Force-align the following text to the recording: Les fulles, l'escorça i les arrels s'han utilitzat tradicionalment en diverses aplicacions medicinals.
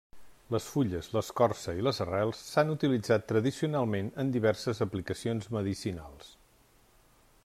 Les 0.53 0.67
fulles, 0.75 1.09
l'escorça 1.15 1.75
i 1.81 1.85
les 1.87 1.99
arrels 2.05 2.39
s'han 2.47 2.73
utilitzat 2.77 3.27
tradicionalment 3.33 4.09
en 4.25 4.33
diverses 4.39 4.81
aplicacions 4.87 5.53
medicinals. 5.59 6.33